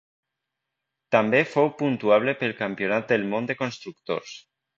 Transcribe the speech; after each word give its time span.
També 1.15 1.41
fou 1.49 1.69
puntuable 1.81 2.35
pel 2.41 2.57
Campionat 2.63 3.07
del 3.13 3.27
món 3.35 3.53
de 3.53 3.59
constructors. 3.61 4.35